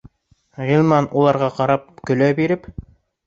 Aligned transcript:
Ғилман, 0.69 1.07
уларға 1.19 1.51
ҡарап, 1.59 1.85
көлә 2.11 2.31
биреп: 2.41 2.65